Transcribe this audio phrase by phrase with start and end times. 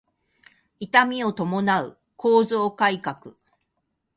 [0.79, 3.35] 痛みを伴う構造改革